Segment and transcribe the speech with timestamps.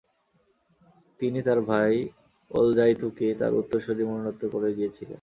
[1.19, 1.93] তিনি তার ভাই
[2.51, 5.09] ওলজাইতুকে তার উত্তরসূরি মনোনীত করে গিয়েছিলেন।